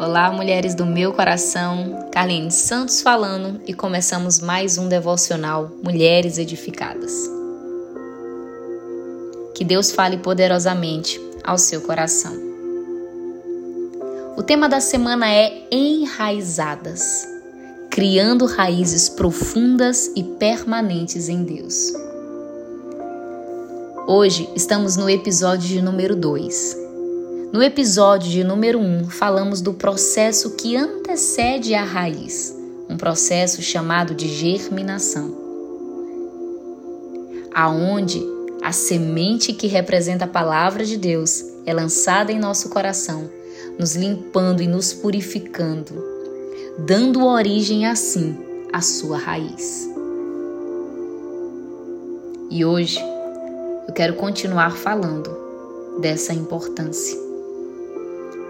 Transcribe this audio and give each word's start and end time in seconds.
Olá, 0.00 0.30
mulheres 0.30 0.76
do 0.76 0.86
meu 0.86 1.12
coração, 1.12 2.08
Carlene 2.12 2.52
Santos 2.52 3.02
falando 3.02 3.60
e 3.66 3.74
começamos 3.74 4.38
mais 4.38 4.78
um 4.78 4.88
devocional 4.88 5.72
Mulheres 5.82 6.38
Edificadas. 6.38 7.12
Que 9.56 9.64
Deus 9.64 9.90
fale 9.90 10.18
poderosamente 10.18 11.20
ao 11.42 11.58
seu 11.58 11.80
coração. 11.80 12.32
O 14.36 14.42
tema 14.44 14.68
da 14.68 14.80
semana 14.80 15.28
é 15.28 15.66
Enraizadas 15.72 17.26
criando 17.90 18.46
raízes 18.46 19.08
profundas 19.08 20.12
e 20.14 20.22
permanentes 20.22 21.28
em 21.28 21.42
Deus. 21.42 21.92
Hoje 24.06 24.48
estamos 24.54 24.96
no 24.96 25.10
episódio 25.10 25.66
de 25.66 25.82
número 25.82 26.14
2 26.14 26.87
no 27.50 27.62
episódio 27.62 28.30
de 28.30 28.44
número 28.44 28.78
1, 28.78 28.82
um, 28.82 29.08
falamos 29.08 29.62
do 29.62 29.72
processo 29.72 30.50
que 30.50 30.76
antecede 30.76 31.74
a 31.74 31.82
raiz, 31.82 32.54
um 32.88 32.96
processo 32.96 33.62
chamado 33.62 34.14
de 34.14 34.28
germinação. 34.28 35.34
Aonde 37.54 38.22
a 38.62 38.70
semente 38.70 39.54
que 39.54 39.66
representa 39.66 40.26
a 40.26 40.28
palavra 40.28 40.84
de 40.84 40.98
Deus 40.98 41.42
é 41.64 41.72
lançada 41.72 42.30
em 42.30 42.38
nosso 42.38 42.68
coração, 42.68 43.30
nos 43.78 43.96
limpando 43.96 44.62
e 44.62 44.66
nos 44.66 44.92
purificando, 44.92 45.94
dando 46.78 47.24
origem 47.24 47.86
assim 47.86 48.36
à 48.72 48.82
sua 48.82 49.16
raiz. 49.16 49.88
E 52.50 52.62
hoje 52.62 53.00
eu 53.86 53.94
quero 53.94 54.14
continuar 54.14 54.72
falando 54.72 55.34
dessa 56.00 56.34
importância 56.34 57.27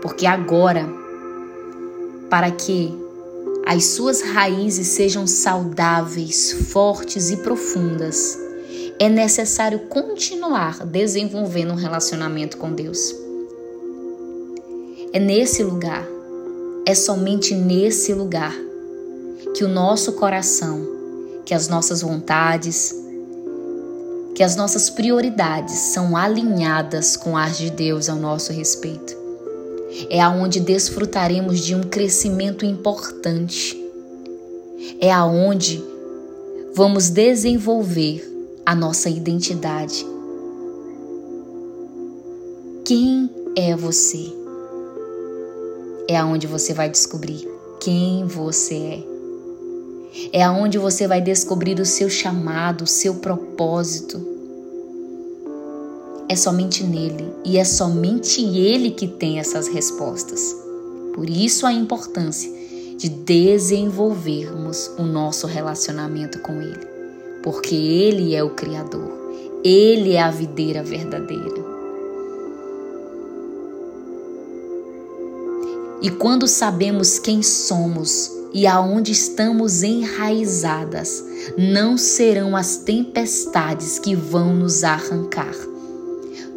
porque 0.00 0.26
agora, 0.26 0.88
para 2.30 2.50
que 2.50 2.94
as 3.66 3.84
suas 3.84 4.22
raízes 4.22 4.86
sejam 4.86 5.26
saudáveis, 5.26 6.52
fortes 6.70 7.30
e 7.30 7.36
profundas, 7.38 8.38
é 8.98 9.08
necessário 9.08 9.80
continuar 9.80 10.86
desenvolvendo 10.86 11.72
um 11.72 11.76
relacionamento 11.76 12.56
com 12.56 12.72
Deus. 12.72 13.14
É 15.12 15.20
nesse 15.20 15.62
lugar, 15.62 16.06
é 16.86 16.94
somente 16.94 17.54
nesse 17.54 18.14
lugar 18.14 18.54
que 19.54 19.64
o 19.64 19.68
nosso 19.68 20.12
coração, 20.14 20.86
que 21.44 21.52
as 21.52 21.68
nossas 21.68 22.02
vontades, 22.02 22.94
que 24.34 24.42
as 24.42 24.56
nossas 24.56 24.88
prioridades 24.88 25.74
são 25.74 26.16
alinhadas 26.16 27.16
com 27.16 27.36
as 27.36 27.58
de 27.58 27.70
Deus 27.70 28.08
ao 28.08 28.16
nosso 28.16 28.52
respeito 28.52 29.17
é 30.10 30.20
aonde 30.20 30.60
desfrutaremos 30.60 31.60
de 31.60 31.74
um 31.74 31.82
crescimento 31.82 32.64
importante. 32.64 33.76
É 35.00 35.12
aonde 35.12 35.82
vamos 36.74 37.08
desenvolver 37.08 38.24
a 38.64 38.74
nossa 38.74 39.08
identidade. 39.08 40.06
Quem 42.84 43.30
é 43.56 43.74
você? 43.74 44.32
É 46.06 46.16
aonde 46.16 46.46
você 46.46 46.72
vai 46.72 46.88
descobrir 46.88 47.48
quem 47.80 48.24
você 48.26 48.74
é. 48.74 49.04
É 50.32 50.42
aonde 50.42 50.78
você 50.78 51.06
vai 51.06 51.20
descobrir 51.20 51.78
o 51.80 51.86
seu 51.86 52.08
chamado, 52.08 52.84
o 52.84 52.86
seu 52.86 53.16
propósito 53.16 54.27
é 56.28 56.36
somente 56.36 56.84
nele 56.84 57.32
e 57.44 57.56
é 57.56 57.64
somente 57.64 58.42
ele 58.44 58.90
que 58.90 59.08
tem 59.08 59.38
essas 59.38 59.66
respostas. 59.66 60.54
Por 61.14 61.28
isso 61.28 61.66
a 61.66 61.72
importância 61.72 62.52
de 62.98 63.08
desenvolvermos 63.08 64.90
o 64.98 65.02
nosso 65.02 65.46
relacionamento 65.46 66.40
com 66.40 66.60
ele, 66.60 66.86
porque 67.42 67.74
ele 67.74 68.34
é 68.34 68.44
o 68.44 68.50
criador, 68.50 69.10
ele 69.64 70.12
é 70.12 70.22
a 70.22 70.30
videira 70.30 70.82
verdadeira. 70.82 71.78
E 76.02 76.10
quando 76.10 76.46
sabemos 76.46 77.18
quem 77.18 77.42
somos 77.42 78.30
e 78.52 78.66
aonde 78.66 79.12
estamos 79.12 79.82
enraizadas, 79.82 81.24
não 81.56 81.96
serão 81.96 82.54
as 82.54 82.76
tempestades 82.76 83.98
que 83.98 84.14
vão 84.14 84.54
nos 84.54 84.84
arrancar 84.84 85.54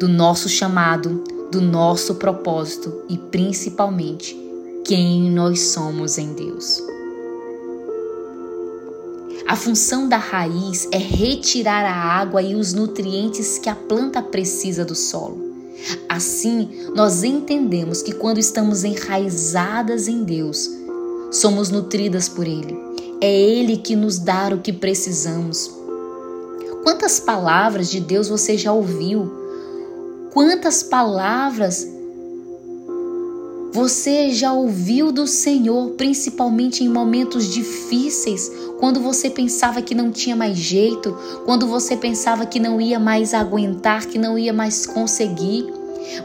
do 0.00 0.08
nosso 0.08 0.48
chamado, 0.48 1.22
do 1.52 1.60
nosso 1.60 2.14
propósito 2.14 3.02
e 3.06 3.18
principalmente 3.18 4.34
quem 4.82 5.30
nós 5.30 5.60
somos 5.72 6.16
em 6.16 6.32
Deus. 6.32 6.82
A 9.46 9.54
função 9.54 10.08
da 10.08 10.16
raiz 10.16 10.88
é 10.90 10.96
retirar 10.96 11.84
a 11.84 11.94
água 11.94 12.40
e 12.40 12.54
os 12.54 12.72
nutrientes 12.72 13.58
que 13.58 13.68
a 13.68 13.74
planta 13.74 14.22
precisa 14.22 14.86
do 14.86 14.94
solo. 14.94 15.38
Assim, 16.08 16.70
nós 16.94 17.22
entendemos 17.22 18.00
que 18.00 18.12
quando 18.12 18.38
estamos 18.38 18.84
enraizadas 18.84 20.08
em 20.08 20.24
Deus, 20.24 20.70
somos 21.30 21.68
nutridas 21.68 22.26
por 22.26 22.46
Ele. 22.46 22.74
É 23.20 23.30
Ele 23.30 23.76
que 23.76 23.94
nos 23.94 24.18
dá 24.18 24.48
o 24.48 24.60
que 24.60 24.72
precisamos. 24.72 25.70
Quantas 26.82 27.20
palavras 27.20 27.90
de 27.90 28.00
Deus 28.00 28.30
você 28.30 28.56
já 28.56 28.72
ouviu 28.72 29.39
Quantas 30.32 30.82
palavras 30.84 31.88
você 33.72 34.30
já 34.30 34.52
ouviu 34.52 35.10
do 35.10 35.26
Senhor, 35.26 35.90
principalmente 35.90 36.84
em 36.84 36.88
momentos 36.88 37.52
difíceis, 37.52 38.50
quando 38.78 39.00
você 39.00 39.28
pensava 39.28 39.82
que 39.82 39.94
não 39.94 40.12
tinha 40.12 40.36
mais 40.36 40.56
jeito, 40.56 41.16
quando 41.44 41.66
você 41.66 41.96
pensava 41.96 42.46
que 42.46 42.60
não 42.60 42.80
ia 42.80 42.98
mais 42.98 43.34
aguentar, 43.34 44.06
que 44.06 44.18
não 44.18 44.38
ia 44.38 44.52
mais 44.52 44.86
conseguir? 44.86 45.66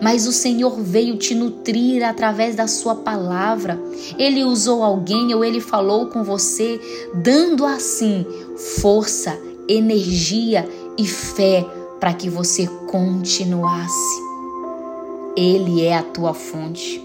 Mas 0.01 0.27
o 0.27 0.31
Senhor 0.31 0.79
veio 0.81 1.17
te 1.17 1.33
nutrir 1.33 2.03
através 2.03 2.55
da 2.55 2.67
Sua 2.67 2.95
palavra. 2.95 3.79
Ele 4.17 4.43
usou 4.43 4.83
alguém 4.83 5.33
ou 5.33 5.43
ele 5.43 5.59
falou 5.59 6.07
com 6.07 6.23
você, 6.23 6.79
dando 7.13 7.65
assim 7.65 8.25
força, 8.79 9.37
energia 9.67 10.67
e 10.97 11.05
fé 11.05 11.65
para 11.99 12.13
que 12.13 12.29
você 12.29 12.67
continuasse. 12.87 14.23
Ele 15.35 15.81
é 15.81 15.97
a 15.97 16.03
tua 16.03 16.33
fonte. 16.33 17.03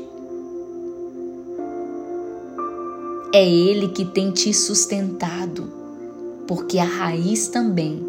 É 3.32 3.48
Ele 3.48 3.88
que 3.88 4.04
tem 4.04 4.30
te 4.32 4.52
sustentado, 4.52 5.72
porque 6.46 6.78
a 6.78 6.84
raiz 6.84 7.48
também 7.48 8.04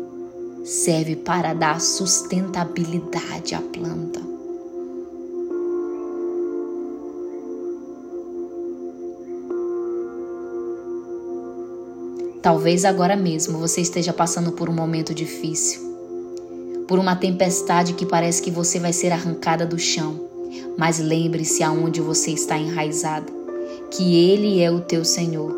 serve 0.64 1.16
para 1.16 1.54
dar 1.54 1.80
sustentabilidade 1.80 3.56
à 3.56 3.62
planta. 3.62 4.22
Talvez 12.42 12.86
agora 12.86 13.16
mesmo 13.16 13.60
você 13.60 13.82
esteja 13.82 14.12
passando 14.12 14.52
por 14.52 14.68
um 14.68 14.74
momento 14.74 15.14
difícil 15.14 15.91
por 16.92 17.00
uma 17.00 17.16
tempestade 17.16 17.94
que 17.94 18.06
parece 18.06 18.42
que 18.42 18.52
você 18.52 18.78
vai 18.78 18.92
ser 18.92 19.14
arrancada 19.14 19.66
do 19.66 19.80
chão. 19.80 20.28
Mas 20.78 21.00
lembre-se 21.00 21.64
aonde 21.64 22.02
você 22.02 22.32
está 22.32 22.58
enraizado, 22.58 23.32
que 23.90 24.14
Ele 24.14 24.60
é 24.60 24.70
o 24.70 24.82
teu 24.82 25.06
Senhor, 25.06 25.56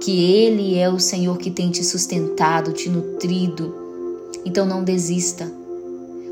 que 0.00 0.20
Ele 0.20 0.76
é 0.76 0.90
o 0.90 0.98
Senhor 0.98 1.38
que 1.38 1.48
tem 1.48 1.70
te 1.70 1.84
sustentado, 1.84 2.72
te 2.72 2.88
nutrido. 2.88 3.72
Então 4.44 4.66
não 4.66 4.82
desista, 4.82 5.48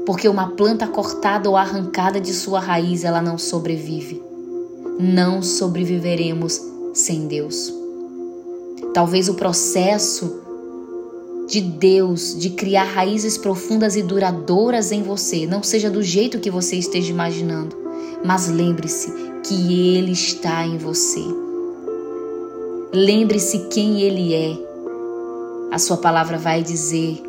porque 0.04 0.28
uma 0.28 0.48
planta 0.56 0.88
cortada 0.88 1.48
ou 1.48 1.56
arrancada 1.56 2.20
de 2.20 2.34
sua 2.34 2.59
raiz, 2.59 3.04
ela 3.04 3.22
não 3.22 3.39
sobrevive. 3.39 4.21
Não 4.98 5.41
sobreviveremos 5.41 6.60
sem 6.92 7.28
Deus. 7.28 7.72
Talvez 8.92 9.28
o 9.28 9.34
processo 9.34 10.41
de 11.47 11.60
Deus, 11.60 12.37
de 12.37 12.51
criar 12.51 12.84
raízes 12.84 13.39
profundas 13.39 13.95
e 13.97 14.03
duradouras 14.03 14.91
em 14.91 15.03
você, 15.03 15.47
não 15.47 15.63
seja 15.63 15.89
do 15.89 16.03
jeito 16.03 16.41
que 16.41 16.51
você 16.51 16.77
esteja 16.77 17.10
imaginando, 17.10 17.77
mas 18.25 18.48
lembre-se 18.48 19.13
que 19.45 19.95
Ele 19.97 20.13
está 20.13 20.66
em 20.66 20.77
você. 20.77 21.22
Lembre-se 22.93 23.69
quem 23.69 24.03
Ele 24.03 24.34
é. 24.34 24.57
A 25.71 25.78
Sua 25.78 25.97
palavra 25.97 26.37
vai 26.37 26.63
dizer: 26.63 27.22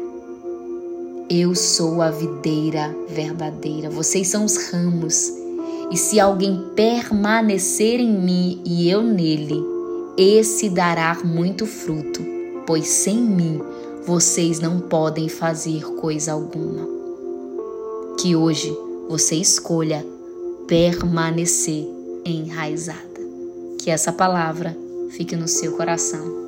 Eu 1.29 1.53
sou 1.53 2.01
a 2.01 2.09
videira 2.09 2.95
verdadeira, 3.07 3.89
vocês 3.89 4.27
são 4.27 4.45
os 4.45 4.71
ramos. 4.71 5.31
E 5.91 5.95
se 5.95 6.19
alguém 6.19 6.65
permanecer 6.75 7.99
em 7.99 8.11
mim 8.11 8.61
e 8.65 8.89
eu 8.89 9.01
nele, 9.01 9.63
esse 10.17 10.69
dará 10.69 11.17
muito 11.23 11.65
fruto, 11.65 12.21
pois 12.65 12.87
sem 12.87 13.15
mim 13.15 13.61
vocês 14.07 14.61
não 14.61 14.79
podem 14.79 15.27
fazer 15.27 15.83
coisa 15.99 16.31
alguma. 16.31 16.87
Que 18.17 18.37
hoje 18.37 18.73
você 19.09 19.35
escolha 19.35 20.05
permanecer 20.65 21.85
enraizada. 22.23 23.05
que 23.79 23.91
essa 23.91 24.13
palavra 24.13 24.75
fique 25.11 25.35
no 25.35 25.47
seu 25.47 25.75
coração. 25.75 26.46